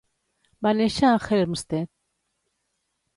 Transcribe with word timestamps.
Va 0.67 0.71
néixer 0.77 1.05
a 1.11 1.19
Helmstedt. 1.25 1.91